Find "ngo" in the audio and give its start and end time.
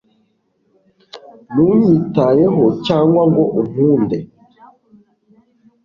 3.29-3.43